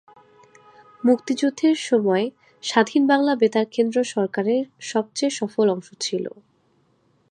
[1.03, 2.25] মুক্তিযুদ্ধের সময়
[2.63, 6.25] স্বাধীন বাংলা বেতার কেন্দ্র সরকারের সবচেয়ে সফল অংশ ছিল।